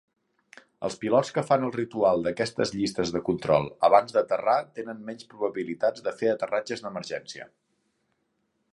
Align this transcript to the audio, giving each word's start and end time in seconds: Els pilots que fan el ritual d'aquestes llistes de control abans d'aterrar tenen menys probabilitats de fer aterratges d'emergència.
Els 0.87 0.95
pilots 1.01 1.29
que 1.35 1.43
fan 1.49 1.65
el 1.67 1.73
ritual 1.75 2.25
d'aquestes 2.27 2.73
llistes 2.77 3.13
de 3.17 3.21
control 3.29 3.69
abans 3.89 4.17
d'aterrar 4.17 4.57
tenen 4.79 5.07
menys 5.11 5.31
probabilitats 5.35 6.09
de 6.09 6.19
fer 6.23 6.35
aterratges 6.37 6.87
d'emergència. 6.87 7.51